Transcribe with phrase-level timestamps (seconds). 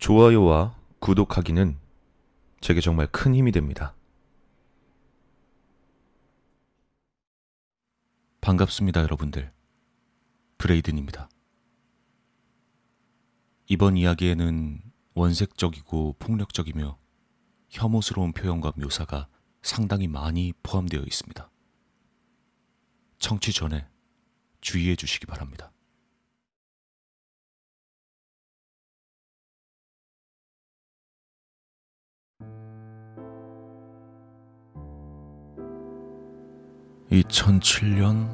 [0.00, 1.78] 좋아요와 구독하기는
[2.62, 3.94] 제게 정말 큰 힘이 됩니다.
[8.40, 9.52] 반갑습니다, 여러분들.
[10.56, 11.28] 브레이든입니다.
[13.66, 14.80] 이번 이야기에는
[15.12, 16.98] 원색적이고 폭력적이며
[17.68, 19.28] 혐오스러운 표현과 묘사가
[19.60, 21.50] 상당히 많이 포함되어 있습니다.
[23.18, 23.86] 청취 전에
[24.62, 25.70] 주의해 주시기 바랍니다.
[37.10, 38.28] (2007년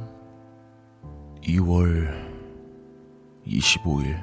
[1.42, 2.12] 2월
[3.46, 4.20] 25일)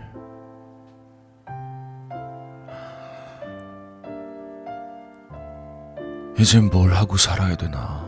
[6.38, 8.04] 이젠 뭘 하고 살아야 되나?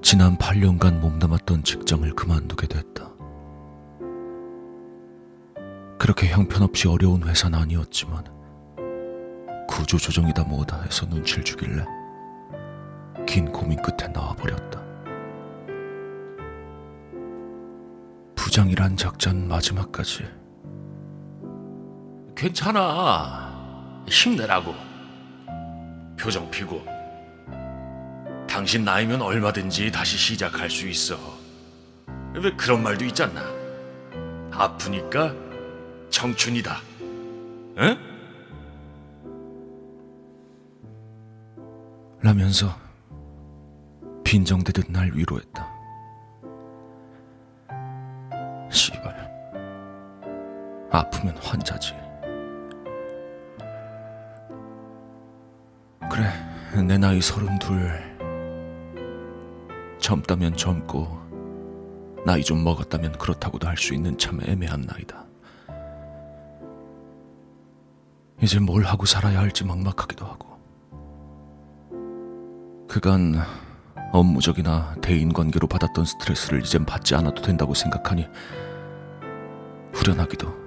[0.00, 3.10] 지난 8년간 몸담았던 직장을 그만두게 됐다.
[5.98, 8.24] 그렇게 형편없이 어려운 회사는 아니었지만
[9.68, 11.84] 구조조정이다 뭐다 해서 눈치를 주길래
[13.32, 14.78] 긴 고민 끝에 나와버렸다.
[18.34, 20.28] 부장이란 작전 마지막까지
[22.36, 24.04] 괜찮아.
[24.06, 24.74] 힘내라고.
[26.20, 26.84] 표정 피고.
[28.46, 31.16] 당신 나이면 얼마든지 다시 시작할 수 있어.
[32.34, 33.42] 왜 그런 말도 있잖아.
[34.50, 35.34] 아프니까
[36.10, 36.76] 청춘이다.
[37.78, 37.96] 응?
[42.20, 42.91] 라면서
[44.32, 45.70] 빈정대듯 날 위로했다.
[48.70, 49.14] 시발.
[50.90, 51.92] 아프면 환자지.
[56.10, 57.92] 그래, 내 나이 서른둘.
[59.98, 61.06] 젊다면 젊고,
[62.24, 65.26] 나이 좀 먹었다면 그렇다고도 할 수 있는 참 애매한 나이다.
[68.40, 70.58] 이제 뭘 하고 살아야 할지 막막하기도 하고.
[72.88, 73.34] 그간
[74.12, 78.28] 업무적이나 대인 관계로 받았던 스트레스를 이젠 받지 않아도 된다고 생각하니
[79.94, 80.62] 후련하기도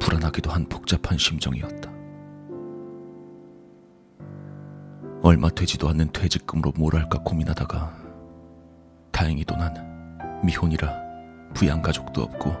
[0.00, 1.90] 불안하기도 한 복잡한 심정이었다.
[5.22, 7.92] 얼마 되지도 않는 퇴직금으로 뭘 할까 고민하다가
[9.12, 10.92] 다행히도 난 미혼이라
[11.54, 12.54] 부양 가족도 없고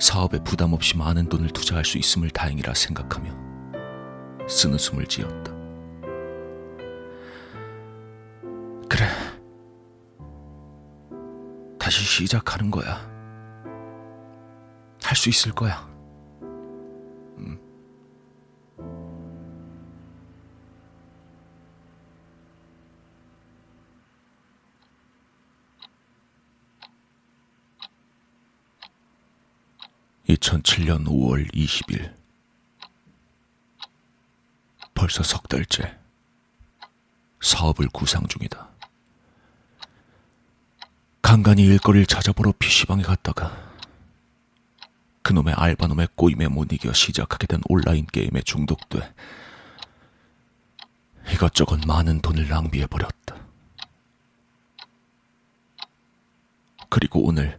[0.00, 3.30] 사업에 부담 없이 많은 돈을 투자할 수 있음을 다행이라 생각하며
[4.48, 5.51] 쓰는 숨을 지었다.
[11.92, 13.06] 다시 시작하는 거야.
[15.02, 15.86] 할 수 있을 거야.
[17.36, 17.58] 음.
[30.28, 32.14] (2007년 5월 20일)
[34.94, 35.98] 벌써 석 달째
[37.40, 38.71] 사업을 구상 중이다.
[41.32, 43.56] 간간히 일거리를 찾아보러 PC방에 갔다가
[45.22, 49.14] 그놈의 알바놈의 꼬임에 못 이겨 시작하게 된 온라인 게임에 중독돼
[51.32, 53.36] 이것저것 많은 돈을 낭비해버렸다.
[56.90, 57.58] 그리고 오늘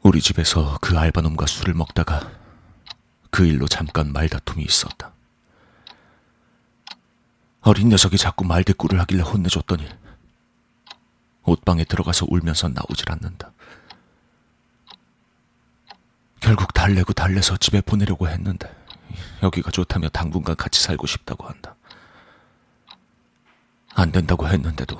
[0.00, 2.32] 우리 집에서 그 알바놈과 술을 먹다가
[3.30, 5.12] 그 일로 잠깐 말다툼이 있었다.
[7.60, 9.86] 어린 녀석이 자꾸 말대꾸를 하길래 혼내줬더니
[11.50, 13.52] 옷방에 들어가서 울면서 나오질 않는다.
[16.38, 18.72] 결국 달래고 달래서 집에 보내려고 했는데
[19.42, 21.74] 여기가 좋다며 당분간 같이 살고 싶다고 한다.
[23.94, 24.96] 안 된다고 했는데도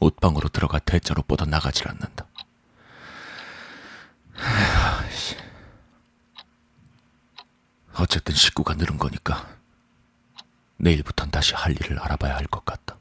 [0.00, 2.26] 옷방으로 들어가 대자로 뻗어 나가질 않는다.
[7.94, 9.48] 어쨌든 식구가 늘은 거니까
[10.76, 12.97] 내일부턴 다시 할 일을 알아봐야 할 것 같다.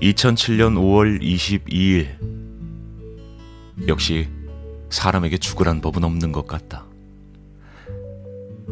[0.00, 2.16] (2007년 5월 22일)
[3.88, 4.28] 역시
[4.90, 6.86] 사람에게 죽으란 법은 없는 것 같다.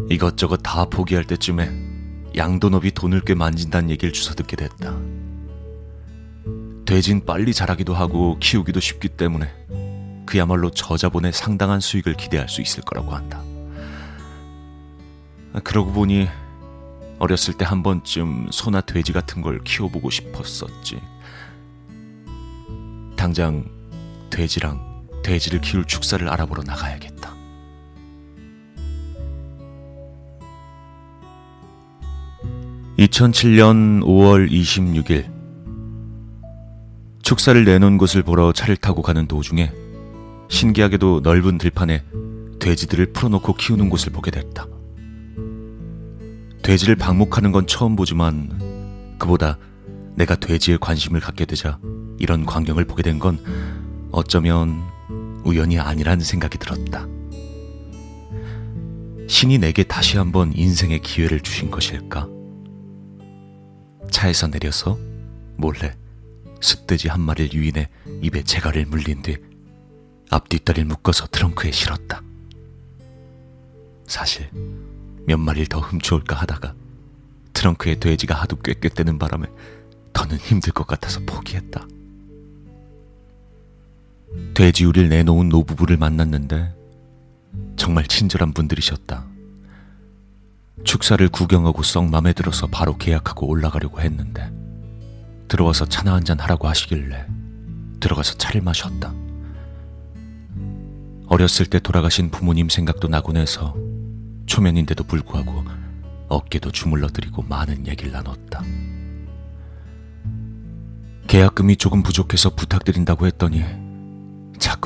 [0.08, 1.70] 이것저것 다 포기할 때쯤에
[2.36, 4.96] 양도업이 돈을 꽤 만진다는 얘기를 주워 듣게 됐다.
[6.84, 9.50] 돼진 빨리 자라기도 하고 키우기도 쉽기 때문에
[10.26, 13.42] 그야말로 저자본의 상당한 수익을 기대할 수 있을 거라고 한다.
[15.64, 16.28] 그러고 보니
[17.18, 21.00] 어렸을 때 한 번쯤 소나 돼지 같은 걸 키워보고 싶었었지.
[23.16, 23.64] 당장
[24.30, 24.80] 돼지랑
[25.22, 27.34] 돼지를 키울 축사를 알아보러 나가야겠다.
[32.98, 35.30] 2007년 5월 26일
[37.22, 39.70] 축사를 내놓은 곳을 보러 차를 타고 가는 도중에
[40.48, 42.04] 신기하게도 넓은 들판에
[42.60, 44.66] 돼지들을 풀어놓고 키우는 곳을 보게 됐다.
[46.62, 49.58] 돼지를 방목하는 건 처음 보지만 그보다
[50.14, 51.78] 내가 돼지에 관심을 갖게 되자
[52.18, 53.38] 이런 광경을 보게 된 건
[54.12, 54.82] 어쩌면
[55.44, 57.06] 우연이 아니라는 생각이 들었다.
[59.28, 62.28] 신이 내게 다시 한번 인생의 기회를 주신 것일까?
[64.10, 64.98] 차에서 내려서
[65.56, 65.94] 몰래
[66.60, 67.88] 숫돼지 한 마리를 유인해
[68.22, 69.36] 입에 재갈을 물린 뒤
[70.30, 72.22] 앞뒷다리를 묶어서 트렁크에 실었다.
[74.06, 74.48] 사실
[75.26, 76.74] 몇 마리를 더 훔쳐올까 하다가
[77.52, 79.46] 트렁크에 돼지가 하도 꾀꾀대는 바람에
[80.12, 81.86] 더는 힘들 것 같아서 포기했다.
[84.54, 86.74] 돼지우리를 내놓은 노부부를 만났는데
[87.76, 89.26] 정말 친절한 분들이셨다.
[90.84, 94.50] 축사를 구경하고 썩 맘에 들어서 바로 계약하고 올라가려고 했는데
[95.48, 97.26] 들어와서 차나 한잔 하라고 하시길래
[98.00, 99.12] 들어가서 차를 마셨다.
[101.28, 103.74] 어렸을 때 돌아가신 부모님 생각도 나곤 해서
[104.46, 105.64] 초면인데도 불구하고
[106.28, 108.62] 어깨도 주물러 드리고 많은 얘기를 나눴다.
[111.26, 113.64] 계약금이 조금 부족해서 부탁드린다고 했더니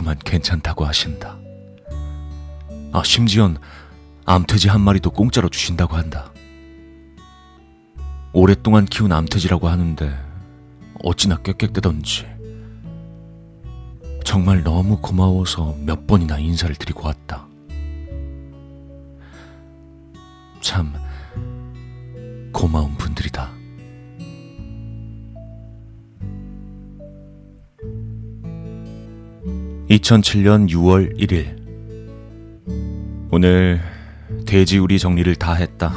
[0.01, 1.39] 자꾸만 괜찮다고 하신다.
[2.93, 3.59] 아, 심지언
[4.25, 6.33] 암돼지 한 마리도 공짜로 주신다고 한다.
[8.33, 10.17] 오랫동안 키운 암돼지라고 하는데
[11.03, 12.27] 어찌나 꽥꽥대던지
[14.25, 17.47] 정말 너무 고마워서 몇 번이나 인사를 드리고 왔다.
[20.61, 20.95] 참
[22.53, 23.10] 고마운 분
[29.91, 31.59] (2007년 6월 1일)
[33.33, 33.81] 오늘
[34.47, 35.93] 돼지우리 정리를 다 했다.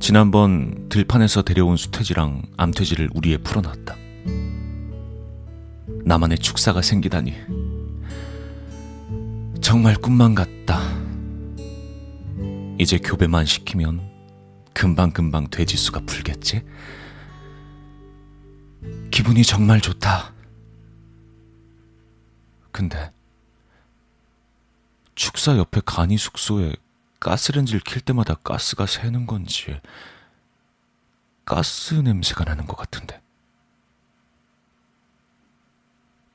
[0.00, 3.94] 지난번 들판에서 데려온 수태지랑 암돼지를 우리에 풀어놨다.
[6.06, 7.34] 나만의 축사가 생기다니.
[9.60, 10.80] 정말 꿈만 같다.
[12.78, 14.00] 이제 교배만 시키면
[14.72, 16.62] 금방금방 돼지수가 풀겠지?
[19.10, 20.35] 기분이 정말 좋다.
[22.76, 23.10] 근데
[25.14, 26.74] 축사 옆에 간이 숙소에
[27.20, 29.80] 가스렌지를 킬 때마다 가스가 새는 건지
[31.46, 33.22] 가스 냄새가 나는 것 같은데.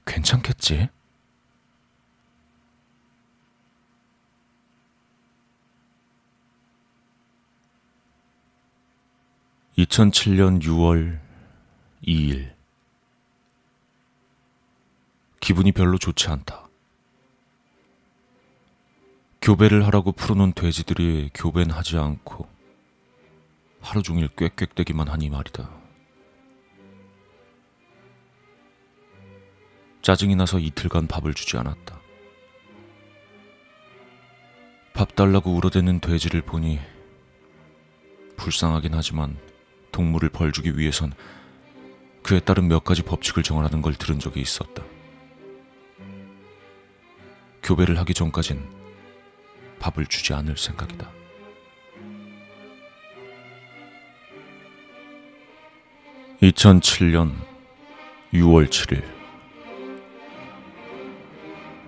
[0.08, 0.90] 괜찮겠지?
[9.78, 11.20] (2007년 6월
[12.04, 12.61] 2일)
[15.42, 16.70] 기분이 별로 좋지 않다.
[19.42, 22.48] 교배를 하라고 풀어놓은 돼지들이 교배는 하지 않고
[23.82, 25.68] 하루 종일 꽥꽥대기만 하니 말이다.
[30.04, 32.00] 짜증이 나서 이틀간 밥을 주지 않았다.
[34.94, 36.80] 밥 달라고 울어대는 돼지를 보니
[38.38, 39.38] 불쌍하긴 하지만
[39.92, 41.14] 동물을 벌주기 위해선
[42.22, 44.84] 그에 따른 몇 가지 법칙을 정하라는 걸 들은 적이 있었다.
[47.64, 48.68] 교배를 하기 전까진
[49.80, 51.10] 밥을 주지 않을 생각이다.
[56.42, 57.34] (2007년
[58.34, 59.04] 6월 7일)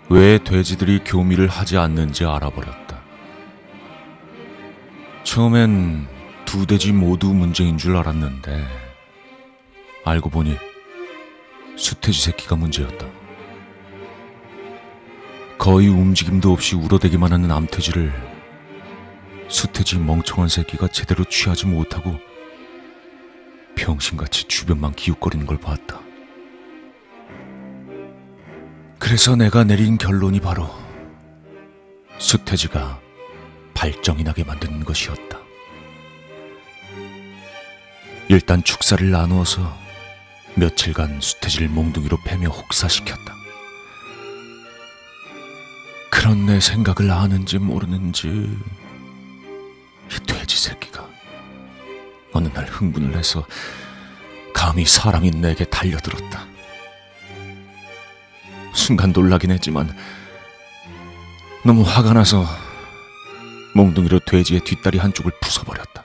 [0.10, 3.02] 왜 돼지들이 교미를 하지 않는지 알아버렸다.
[5.24, 6.08] 처음엔
[6.46, 8.64] 두 돼지 모두 문제인 줄 알았는데
[10.06, 10.56] 알고 보니
[11.76, 13.23] 수돼지 새끼가 문제였다.
[15.64, 18.12] 거의 움직임도 없이 울어대기만 하는 암돼지를
[19.48, 22.20] 수태지 멍청한 새끼가 제대로 취하지 못하고
[23.74, 26.02] 병신같이 주변만 기웃거리는 걸 봤다.
[29.00, 30.70] 그래서 내가 내린 결론이 바로
[32.18, 33.00] 수태지가
[33.74, 35.40] 발정이 나게 만드는 것이었다.
[38.28, 39.62] 일단 축사를 나누어서
[40.56, 43.43] 며칠간 수태지를 몽둥이로 패며 혹사시켰다.
[46.24, 51.06] 그런 내 생각을 아는지 모르는지 이 돼지 새끼가
[52.32, 53.46] 어느 날 흥분을 해서
[54.54, 56.48] 감히 사람이 내게 달려들었다.
[58.74, 59.94] 순간 놀라긴 했지만
[61.66, 62.46] 너무 화가 나서
[63.76, 66.04] 몽둥이로 돼지의 뒷다리 한쪽을 부숴버렸다.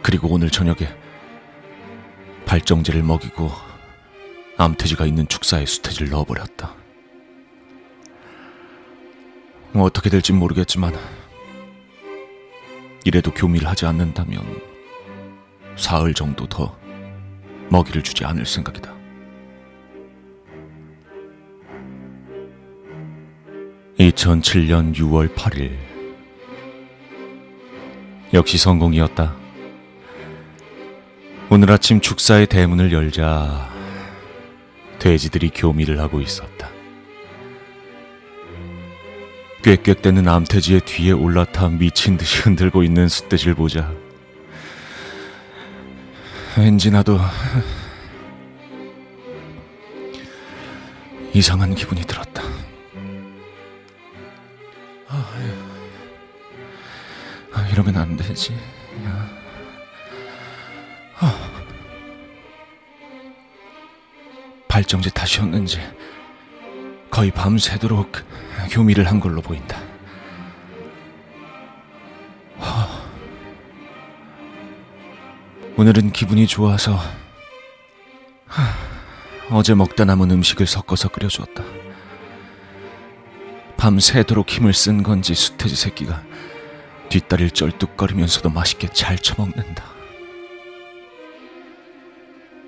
[0.00, 1.09] 그리고 오늘 저녁에
[2.50, 3.48] 발정제를 먹이고
[4.56, 6.74] 암돼지가 있는 축사에 수태지를 넣어버렸다.
[9.70, 10.92] 뭐 어떻게 될진 모르겠지만
[13.04, 14.44] 이래도 교미를 하지 않는다면
[15.76, 16.76] 사흘 정도 더
[17.68, 18.92] 먹이를 주지 않을 생각이다.
[23.96, 25.78] (2007년 6월 8일)
[28.34, 29.39] 역시 성공이었다.
[31.52, 33.68] 오늘 아침 축사의 대문을 열자
[35.00, 36.70] 돼지들이 교미를 하고 있었다.
[39.64, 43.92] 꽥꽥대는 암돼지의 뒤에 올라타 미친 듯이 흔들고 있는 숫돼지를 보자
[46.56, 47.18] 왠지 나도
[51.34, 52.42] 이상한 기분이 들었다.
[55.08, 55.32] 아,
[57.52, 58.56] 아, 이러면 안 되지.
[59.04, 59.39] 아.
[64.80, 65.78] 발정제 탓이었는지
[67.10, 68.12] 거의 밤새도록
[68.70, 69.78] 교미를 한 걸로 보인다.
[72.58, 72.88] 하...
[75.76, 76.98] 오늘은 기분이 좋아서
[78.46, 78.72] 하...
[79.50, 81.62] 어제 먹다 남은 음식을 섞어서 끓여주었다.
[83.76, 86.22] 밤새도록 힘을 쓴 건지 수태지 새끼가
[87.10, 89.84] 뒷다리를 쩔뚝거리면서도 맛있게 잘 처먹는다.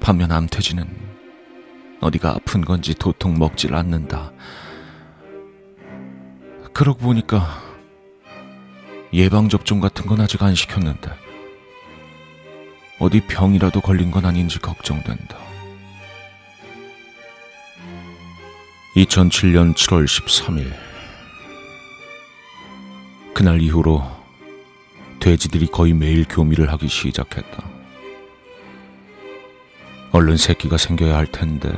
[0.01, 1.13] 반면 암돼지는
[2.03, 4.33] 어디가 아픈 건지 도통 먹질 않는다.
[6.73, 7.63] 그러고 보니까
[9.13, 11.11] 예방접종 같은 건 아직 안 시켰는데
[12.99, 15.37] 어디 병이라도 걸린 건 아닌지 걱정된다.
[18.97, 20.73] 2007년 7월 13일
[23.33, 24.05] 그날 이후로
[25.21, 27.82] 돼지들이 거의 매일 교미를 하기 시작했다.
[30.13, 31.71] 얼른 새끼가 생겨야 할 텐데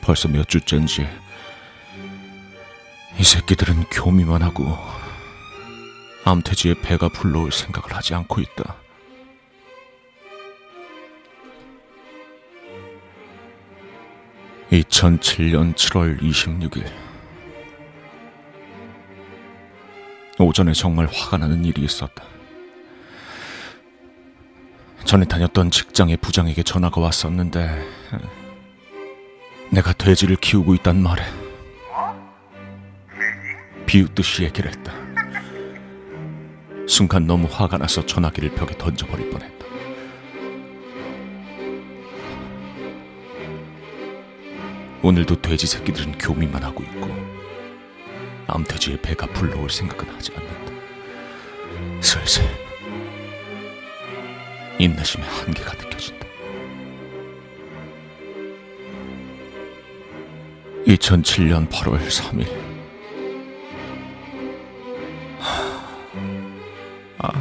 [0.00, 1.04] 벌써 몇 주째인지
[3.18, 4.76] 이 새끼들은 교미만 하고
[6.24, 8.76] 암태지의 배가 불러올 생각을 하지 않고 있다.
[14.70, 16.90] (2007년 7월 26일)
[20.38, 22.31] 오전에 정말 화가 나는 일이 있었다.
[25.04, 27.86] 전에 다녔던 직장의 부장에게 전화가 왔었는데
[29.70, 31.22] 내가 돼지를 키우고 있단 말에
[33.86, 34.92] 비웃듯이 얘기를 했다.
[36.88, 39.66] 순간 너무 화가 나서 전화기를 벽에 던져버릴 뻔했다.
[45.02, 47.10] 오늘도 돼지 새끼들은 교미만 하고 있고
[48.46, 50.72] 암돼지의 배가 불러올 생각은 하지 않는다.
[52.00, 52.61] 슬슬
[55.02, 56.26] 인내심의 한계가 느껴진다.
[60.86, 62.48] 2007년 8월 3일
[67.18, 67.32] 아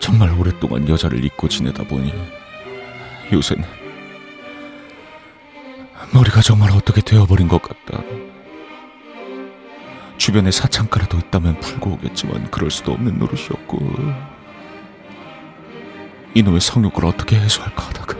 [0.00, 2.12] 정말 오랫동안 여자를 잊고 지내다 보니
[3.32, 3.64] 요새는
[6.14, 8.02] 머리가 정말 어떻게 되어버린 것 같다.
[10.18, 13.78] 주변에 사창가라도 있다면 풀고 오겠지만 그럴 수도 없는 노릇이었고
[16.36, 18.14] 이놈의 성욕을 어떻게 해소할까 하다가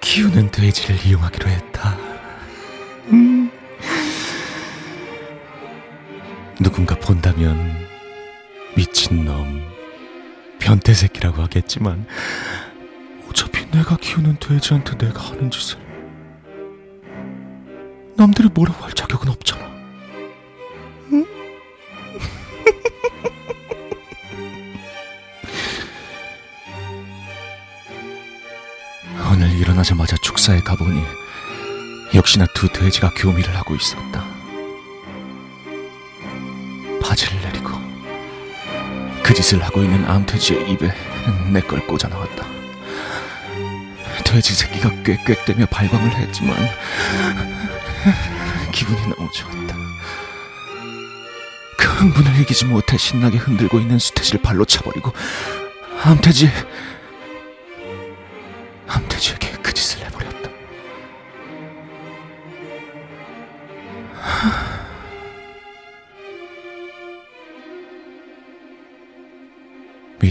[0.00, 1.96] 키우는 돼지를 이용하기로 했다.
[3.08, 3.50] 음.
[6.60, 7.76] 누군가 본다면
[8.76, 9.60] 미친놈,
[10.60, 12.06] 변태 새끼라고 하겠지만
[13.28, 15.76] 어차피 내가 키우는 돼지한테 내가 하는 짓을
[18.14, 19.77] 남들이 뭐라고 할 자격은 없잖아.
[29.78, 31.02] 일어나자마자 축사에 가보니
[32.14, 34.24] 역시나 두 돼지가 교미를 하고 있었다.
[37.00, 37.70] 바지를 내리고
[39.22, 40.92] 그 짓을 하고 있는 암돼지의 입에
[41.52, 42.46] 내 걸 꽂아 넣었다.
[44.24, 46.56] 돼지 새끼가 꽥꽥대며 발광을 했지만
[48.72, 49.76] 기분이 너무 좋았다.
[51.76, 55.12] 그 흥분을 이기지 못해 신나게 흔들고 있는 수태지를 발로 차버리고
[56.02, 56.50] 암돼지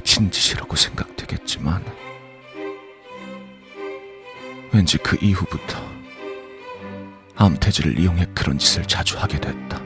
[0.08, 1.84] 미친 짓이라고 생각되겠지만
[4.72, 5.86] 왠지 그 이후부터
[7.36, 9.82] 암태지를 이용해 그런 짓을 자주 하게 됐다.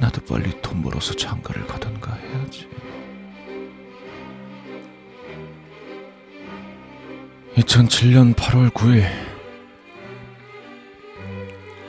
[0.00, 2.68] 나도 빨리 돈 벌어서 장가를 가던가 해야지.
[7.54, 9.33] 2007년 8월 9일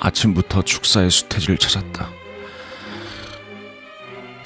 [0.06, 2.12] 아침부터 축사의 수태지를 찾았다.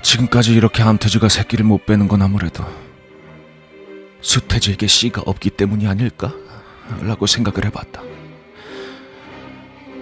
[0.01, 2.63] 지금까지 이렇게 암태지가 새끼를 못 빼는 건 아무래도
[4.21, 6.33] 수태지에게 씨가 없기 때문이 아닐까?
[7.01, 8.01] 라고 생각을 해봤다.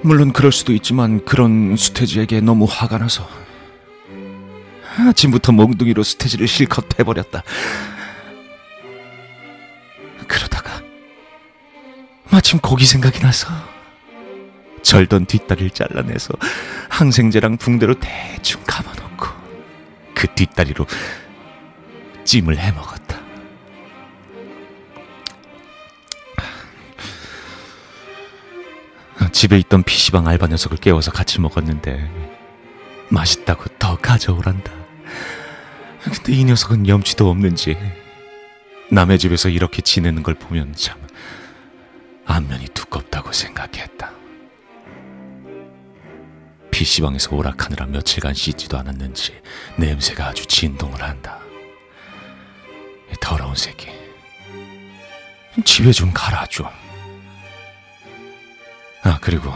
[0.04, 3.28] 물론 그럴 수도 있지만 그런 수태지에게 너무 화가 나서
[5.10, 7.44] 아침부터 몽둥이로 수태지를 실컷 패버렸다.
[10.28, 10.84] 그러다가
[12.30, 13.77] 마침 고기 생각이 나서
[14.82, 16.34] 절던 뒷다리를 잘라내서
[16.90, 19.28] 항생제랑 붕대로 대충 감아놓고
[20.16, 20.86] 그 뒷다리로
[22.24, 23.18] 찜을 해먹었다.
[29.32, 32.10] 집에 있던 PC방 알바 녀석을 깨워서 같이 먹었는데
[33.10, 34.72] 맛있다고 더 가져오란다.
[36.04, 37.78] 근데 이 녀석은 염치도 없는지
[38.90, 40.98] 남의 집에서 이렇게 지내는 걸 보면 참
[42.26, 44.12] 안면이 두껍다고 생각했다.
[46.78, 49.34] PC방에서 오락하느라 며칠간 씻지도 않았는지
[49.78, 51.40] 냄새가 아주 진동을 한다.
[53.12, 53.88] 이 더러운 새끼.
[55.66, 56.68] 집에 좀 가라 좀.
[59.02, 59.52] 아 그리고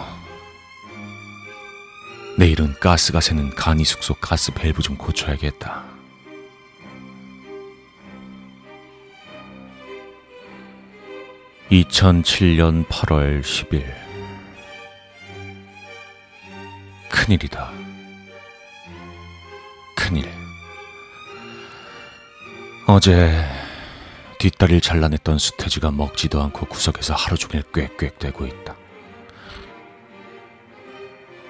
[2.39, 5.83] 내일은 가스가 새는 간이 숙소 가스 밸브 좀 고쳐야겠다.
[11.69, 14.00] (2007년 8월 10일)
[17.21, 17.71] 큰일이다.
[19.95, 20.27] 큰일.
[22.87, 23.45] 어제
[24.39, 28.75] 뒷다리를 잘라냈던 수태지가 먹지도 않고 구석에서 하루 종일 꽥꽥대고 있다.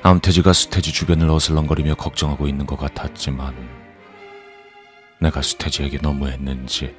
[0.04, 3.56] 암태지가 수태지 주변을 어슬렁거리며 걱정하고 있는 것 같았지만
[5.22, 6.94] 내가 수태지에게 너무했는지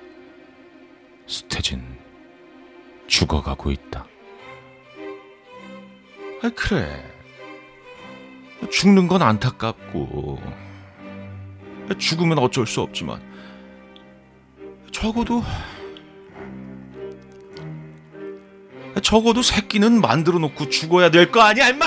[1.27, 1.85] 수태진
[3.07, 4.07] 죽어가고 있다.
[6.42, 7.12] 아 그래.
[8.70, 10.40] 죽는 건 안타깝고
[11.98, 13.20] 죽으면 어쩔 수 없지만
[14.90, 15.42] 적어도
[19.03, 21.87] 적어도 새끼는 만들어 놓고 죽어야 될 거 아니야 임마!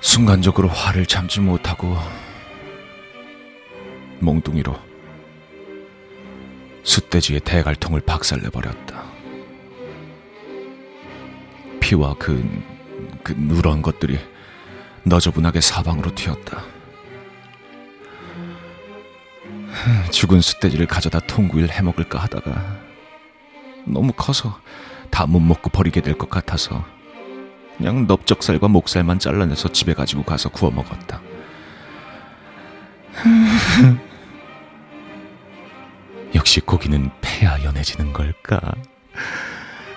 [0.00, 1.96] 순간적으로 화를 참지 못하고
[4.20, 4.76] 몽둥이로
[6.82, 9.02] 숫돼지의 대갈통을 박살내버렸다.
[11.80, 12.42] 피와 그,
[13.22, 14.18] 그 누런 것들이
[15.04, 16.62] 너저분하게 사방으로 튀었다.
[20.10, 22.78] 죽은 숫돼지를 가져다 통구이를 해먹을까 하다가
[23.86, 24.60] 너무 커서
[25.10, 26.84] 다 못 먹고 버리게 될 것 같아서
[27.76, 31.20] 그냥 넓적살과 목살만 잘라내서 집에 가지고 가서 구워 먹었다.
[36.34, 38.60] 역시 고기는 패야 연해지는 걸까?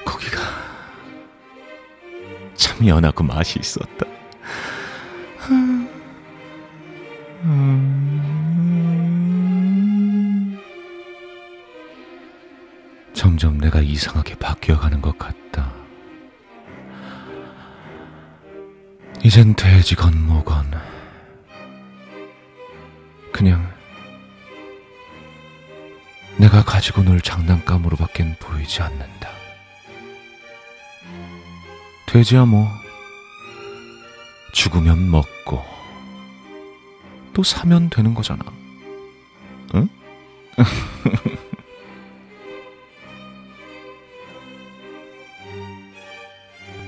[0.06, 0.40] 고기가
[2.56, 4.06] 참 연하고 맛이 있었다.
[13.14, 15.72] 점점 내가 이상하게 바뀌어가는 것 같다.
[19.24, 20.72] 이젠 돼지건 뭐건
[23.32, 23.73] 그냥
[26.38, 29.30] 내가 가지고 놀 장난감으로밖엔 보이지 않는다.
[32.08, 32.70] 돼지야 뭐
[34.52, 35.64] 죽으면 먹고
[37.34, 38.44] 또 사면 되는 거잖아.
[39.76, 39.90] 응?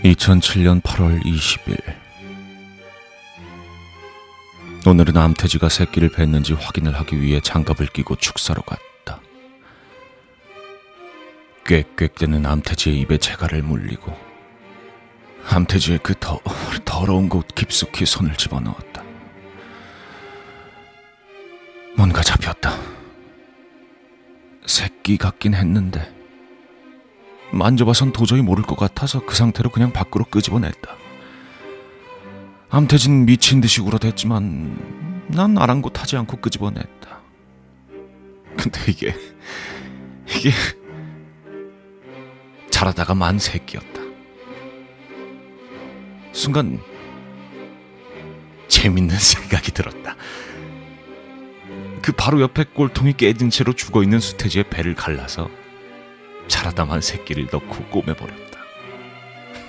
[0.03, 1.81] (2007년 8월 20일)
[4.88, 8.94] 오늘은 암태지가 새끼를 뱉는지 확인을 하기 위해 장갑을 끼고 축사로 갔다.
[11.65, 14.15] 꽥꽥대는 암태지의 입에 재갈을 물리고
[15.49, 16.39] 암태지의 그 더,
[16.86, 19.04] 더러운 곳 깊숙이 손을 집어넣었다.
[21.97, 22.71] 뭔가 잡혔다.
[24.65, 26.13] 새끼 같긴 했는데
[27.51, 30.95] 만져봐선 도저히 모를 것 같아서 그 상태로 그냥 밖으로 끄집어냈다.
[32.69, 37.21] 암태진 미친 듯이 울어댔지만 난 아랑곳하지 않고 끄집어냈다.
[38.58, 39.15] 근데 이게
[40.28, 40.51] 이게
[42.86, 44.00] 자라다가 만 새끼였다.
[46.34, 46.80] 순간
[48.67, 50.15] 재밌는 생각이 들었다.
[52.04, 55.50] 그 바로 옆에 꼴통이 깨진 채로 죽어 있는 수태지의 배를 갈라서
[56.48, 58.60] 자라담한 새끼를 넣고 꼬매버렸다.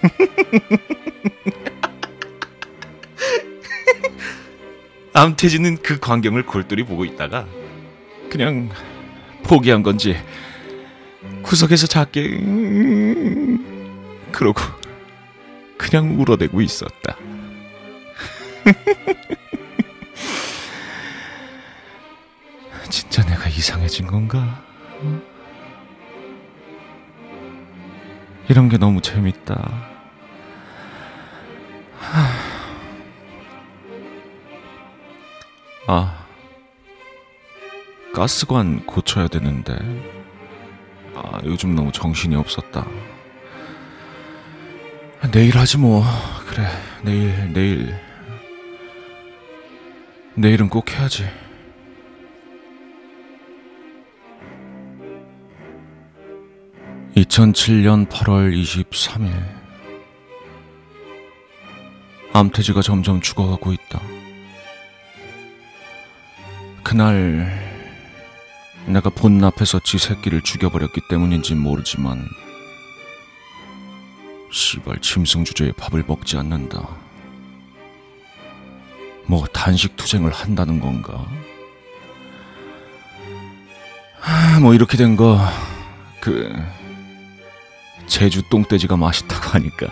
[5.14, 7.46] 암태지는 그 광경을 골똘히 보고 있다가
[8.29, 8.68] 그냥
[9.44, 10.14] 포기한 건지
[11.46, 13.64] 구석에서 작게 음,
[14.32, 14.61] 그러고
[15.78, 17.16] 그냥 울어대고 있었다.
[22.90, 24.61] 진짜 내가 이상해진 건가?
[25.00, 25.20] 어?
[28.48, 29.88] 이런 게 너무 재밌다.
[35.87, 36.26] 아,
[38.12, 40.15] 가스관 고쳐야 되는데.
[41.37, 42.87] 아, 요즘 너무 정신이 없었다.
[45.31, 46.03] 내일 하지 뭐.
[46.46, 46.66] 그래,
[47.03, 47.94] 내일, 내일.
[50.35, 51.29] 내일은 꼭 해야지.
[57.16, 59.31] (2007년 8월 23일)
[62.33, 64.01] 암태지가 점점 죽어가고 있다.
[66.83, 67.65] 그날
[68.87, 72.29] 내가 본 앞에서 지 새끼를 죽여버렸기 때문인지 모르지만
[74.53, 76.88] 시발 짐승 주제에 밥을 먹지 않는다.
[79.27, 81.27] 뭐 단식 투쟁을 한다는 건가?
[84.20, 85.38] 하, 뭐 이렇게 된 거
[86.20, 86.53] 그
[88.09, 89.87] 제주 똥돼지가 맛있다고 하니까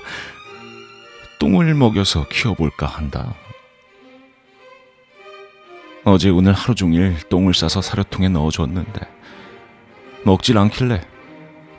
[1.38, 3.34] 똥을 먹여서 키워볼까 한다.
[6.06, 9.00] 어제 오늘 하루 종일 똥을 싸서 사료통에 넣어줬는데
[10.24, 11.00] 먹질 않길래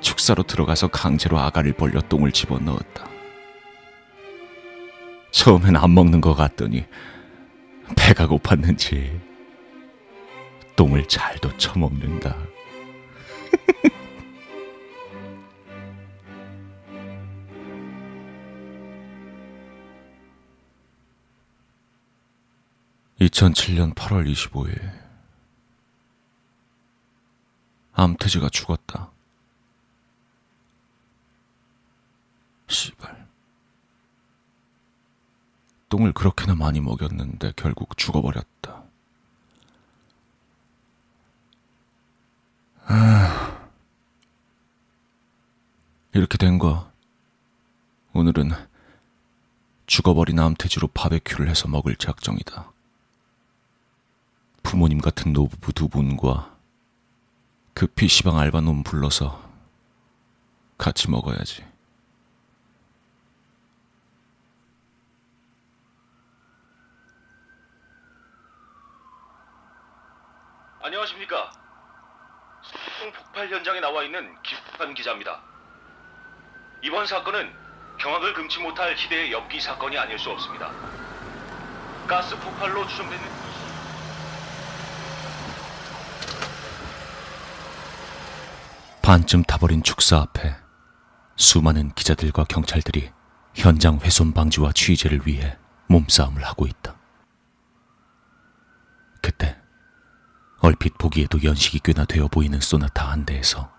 [0.01, 3.07] 축사로 들어가서 강제로 아가를 벌려 똥을 집어넣었다.
[5.29, 6.85] 처음엔 안 먹는 것 같더니
[7.95, 9.19] 배가 고팠는지
[10.75, 12.35] 똥을 잘도 처먹는다.
[23.25, 25.05] (2007년 8월 25일)
[27.93, 29.09] 암태지가 죽었다.
[32.67, 33.27] 씨발.
[35.89, 38.83] 똥을 그렇게나 많이 먹였는데 결국 죽어버렸다.
[42.85, 43.69] 아,
[46.13, 46.91] 이렇게 된 거.
[48.13, 48.51] 오늘은
[49.88, 52.74] 죽어버린 암태지로 바베큐를 해서 먹을 작정이다.
[54.65, 56.51] 부모님 같은 노부부 두 분과
[57.75, 59.41] 그 PC방 알바놈 불러서
[60.78, 61.63] 같이 먹어야지.
[70.82, 71.51] 안녕하십니까.
[72.63, 75.41] 소통 폭발 현장에 나와 있는 김한 기자입니다.
[76.82, 77.54] 이번 사건은
[77.99, 80.71] 경악을 금치 못할 희대의 엽기 사건이 아닐 수 없습니다.
[82.08, 83.44] 가스 폭발로 추정되는
[89.05, 90.55] 반쯤 타버린 축사 앞에
[91.35, 93.11] 수많은 기자들과 경찰들이
[93.53, 96.95] 현장 훼손 방지와 취재를 위해 몸싸움을 하고 있다.
[99.21, 99.61] 그때
[100.59, 103.71] 얼핏 보기에도 연식이 꽤나 되어 보이는 소나타 한 대에서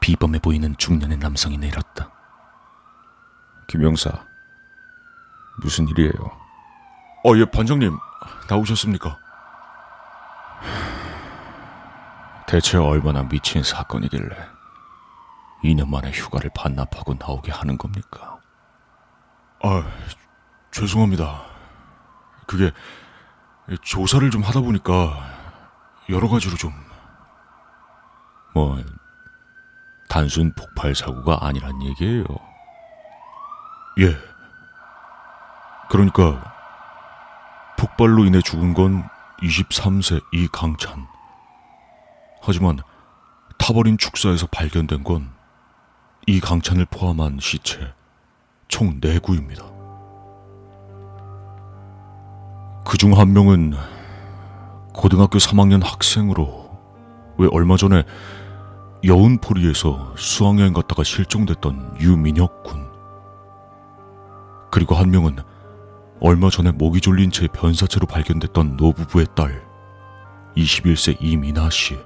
[0.00, 2.12] 비범해 보이는 중년의 남성이 내렸다.
[3.68, 4.26] 김영사,
[5.62, 6.12] 무슨 일이에요?
[7.24, 7.96] 어, 예, 반장님,
[8.50, 9.18] 나오셨습니까?
[12.46, 14.57] 대체 얼마나 미친 사건이길래
[15.64, 18.38] 2년 만에 휴가를 반납하고 나오게 하는 겁니까?
[19.62, 19.84] 아,
[20.70, 21.42] 죄송합니다.
[22.46, 22.70] 그게
[23.82, 25.38] 조사를 좀 하다 보니까
[26.08, 26.72] 여러 가지로 좀...
[28.54, 28.82] 뭐,
[30.08, 32.24] 단순 폭발 사고가 아니란 얘기예요.
[34.00, 34.16] 예.
[35.90, 36.54] 그러니까
[37.76, 39.08] 폭발로 인해 죽은 건
[39.42, 41.06] 23세 이강찬.
[42.40, 42.78] 하지만
[43.58, 45.37] 타버린 축사에서 발견된 건
[46.28, 47.78] 이강찬을 포함한 시체
[48.68, 49.66] 총 4구입니다.
[52.84, 53.72] 그 중 한 명은
[54.92, 56.68] 고등학교 3학년 학생으로
[57.38, 58.02] 왜 얼마 전에
[59.04, 62.86] 여운포리에서 수학여행 갔다가 실종됐던 유민혁 군.
[64.70, 65.36] 그리고 한 명은
[66.20, 69.66] 얼마 전에 목이 졸린 채 변사체로 발견됐던 노부부의 딸
[70.58, 71.98] 21세 이민아 씨.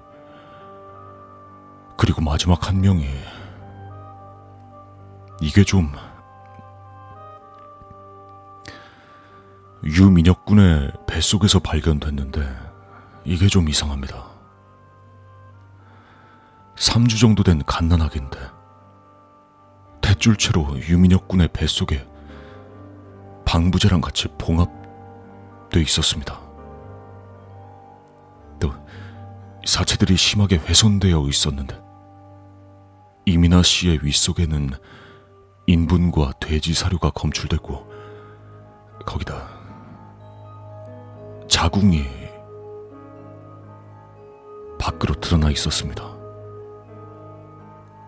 [1.97, 3.07] 그리고 마지막 한 명이
[5.43, 5.91] 이게 좀
[9.83, 12.49] 유민혁 군의 뱃속에서 발견됐는데
[13.25, 14.25] 이게 좀 이상합니다.
[16.77, 18.39] 3주 정도 된 갓난아기인데
[20.01, 22.07] 대줄채로 유민혁 군의 뱃속에
[23.45, 26.41] 방부제랑 같이 봉합돼 있었습니다.
[28.61, 28.73] 또
[29.67, 31.83] 사체들이 심하게 훼손되어 있었는데
[33.25, 34.71] 이민아 씨의 윗속에는
[35.67, 37.93] 인분과 돼지 사료가 검출됐고
[39.07, 39.49] 거기다
[41.49, 42.05] 자궁이
[44.79, 46.03] 밖으로 드러나 있었습니다.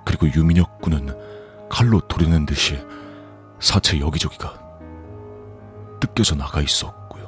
[0.05, 1.09] 그리고 유민혁 군은
[1.69, 2.85] 칼로 도리는 듯이
[3.61, 4.59] 사체 여기저기가
[6.01, 7.25] 뜯겨져 나가 있었고요.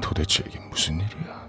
[0.00, 1.48] 도대체 이게 무슨 일이야?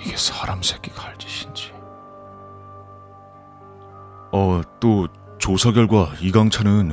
[0.00, 1.83] 이게 사람 새끼가 할 짓인지.
[4.36, 5.06] 어, 또
[5.38, 6.92] 조사 결과 이강찬은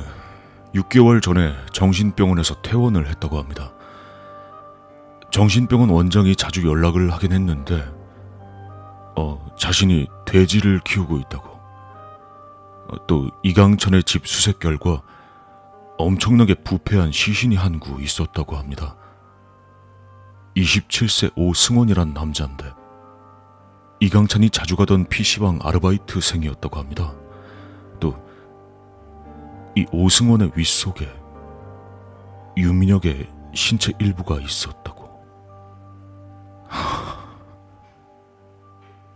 [0.76, 3.72] 6개월 전에 정신병원에서 퇴원을 했다고 합니다.
[5.32, 7.84] 정신병원 원장이 자주 연락을 하긴 했는데,
[9.16, 11.48] 어, 자신이 돼지를 키우고 있다고.
[11.48, 15.02] 어, 또 이강찬의 집 수색 결과
[15.98, 18.94] 엄청나게 부패한 시신이 한 구 있었다고 합니다.
[20.56, 22.72] 27세 오승원이란 남자인데
[23.98, 27.14] 이강찬이 자주 가던 PC방 아르바이트생이었다고 합니다.
[28.02, 31.08] 또이 오승원의 윗 속에
[32.56, 35.02] 유민혁의 신체 일부가 있었다고.
[36.66, 37.16] 하,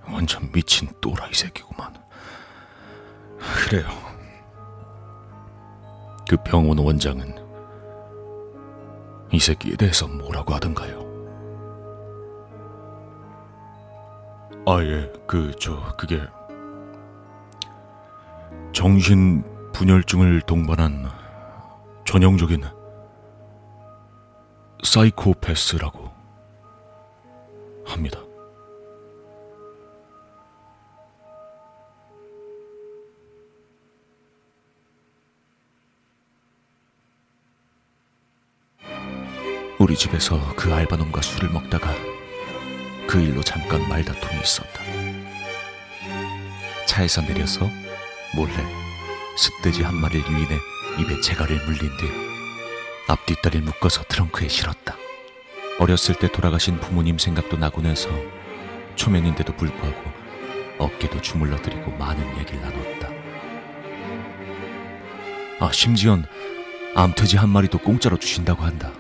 [0.07, 1.93] 완전 미친 또라이 새끼구만.
[3.39, 3.89] 그래요.
[6.29, 7.35] 그 병원 원장은
[9.33, 11.05] 이 새끼에 대해서 뭐라고 하던가요?
[14.69, 16.21] 아, 예, 그, 저, 그게,
[18.77, 21.09] 정신 분열증을 동반한
[22.05, 22.63] 전형적인
[24.85, 26.11] 사이코패스라고
[27.87, 28.21] 합니다.
[39.81, 41.95] 우리 집에서 그 알바놈과 술을 먹다가
[43.09, 44.83] 그 일로 잠깐 말다툼이 있었다.
[46.87, 47.71] 차에서 내려서
[48.35, 48.55] 몰래
[49.37, 50.59] 숫돼지 한 마리를 유인해
[50.99, 52.07] 입에 재갈을 물린 뒤
[53.09, 54.97] 앞뒷다리를 묶어서 트렁크에 실었다.
[55.79, 58.09] 어렸을 때 돌아가신 부모님 생각도 나곤 해서
[58.97, 60.03] 초면인데도 불구하고
[60.79, 63.09] 어깨도 주물러드리고 많은 얘기를 나눴다.
[65.61, 66.27] 아, 심지언
[66.95, 68.93] 암돼지 한 마리도 공짜로 주신다고 한다.